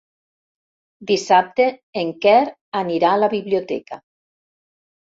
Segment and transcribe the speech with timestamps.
[1.11, 1.69] Dissabte
[2.05, 2.39] en Quer
[2.83, 4.05] anirà a la biblioteca.